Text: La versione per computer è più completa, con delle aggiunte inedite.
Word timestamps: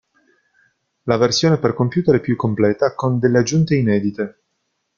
La 1.03 1.17
versione 1.17 1.57
per 1.59 1.75
computer 1.75 2.15
è 2.15 2.19
più 2.21 2.35
completa, 2.35 2.95
con 2.95 3.19
delle 3.19 3.37
aggiunte 3.37 3.75
inedite. 3.75 4.39